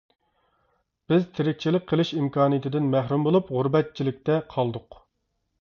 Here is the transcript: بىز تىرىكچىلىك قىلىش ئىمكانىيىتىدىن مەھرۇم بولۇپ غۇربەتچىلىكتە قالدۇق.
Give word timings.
بىز 1.11 1.27
تىرىكچىلىك 1.35 1.85
قىلىش 1.93 2.13
ئىمكانىيىتىدىن 2.21 2.89
مەھرۇم 2.97 3.29
بولۇپ 3.29 3.55
غۇربەتچىلىكتە 3.59 4.43
قالدۇق. 4.57 5.03